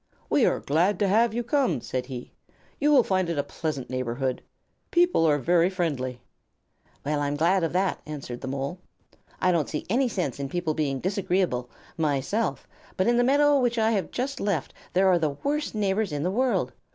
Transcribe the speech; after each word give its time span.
"We 0.31 0.47
are 0.47 0.59
glad 0.59 0.97
to 0.97 1.07
have 1.07 1.31
you 1.31 1.43
come," 1.43 1.79
said 1.79 2.07
he. 2.07 2.31
"You 2.79 2.91
will 2.91 3.03
find 3.03 3.29
it 3.29 3.37
a 3.37 3.43
pleasant 3.43 3.87
neighborhood. 3.91 4.41
People 4.89 5.27
are 5.27 5.37
very 5.37 5.69
friendly." 5.69 6.19
"Well, 7.05 7.19
I'm 7.19 7.35
glad 7.35 7.63
of 7.63 7.71
that," 7.73 8.01
answered 8.07 8.41
the 8.41 8.47
Mole. 8.47 8.79
"I 9.39 9.51
don't 9.51 9.69
see 9.69 9.85
any 9.91 10.07
sense 10.07 10.39
in 10.39 10.49
people 10.49 10.73
being 10.73 11.01
disagreeable, 11.01 11.69
myself, 11.97 12.67
but 12.97 13.05
in 13.05 13.17
the 13.17 13.23
meadow 13.23 13.59
which 13.59 13.77
I 13.77 13.91
have 13.91 14.09
just 14.09 14.39
left 14.39 14.73
there 14.93 15.05
were 15.05 15.19
the 15.19 15.37
worst 15.43 15.75
neighbors 15.75 16.11
in 16.11 16.23
the 16.23 16.31
world. 16.31 16.73